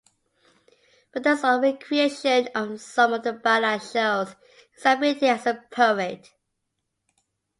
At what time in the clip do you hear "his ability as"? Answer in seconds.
4.73-5.45